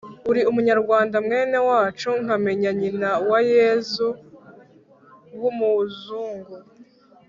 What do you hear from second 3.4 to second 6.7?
yezu w’umuzungu?